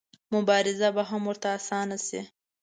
مبارزه 0.33 0.87
به 0.95 1.03
هم 1.09 1.21
ورته 1.27 1.47
اسانه 1.57 1.97
شي. 2.07 2.21